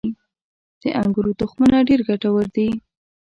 •د 0.81 0.83
انګورو 1.01 1.31
تخمونه 1.39 1.77
ډېر 1.87 1.99
ګټور 2.09 2.45
دي. 2.55 2.69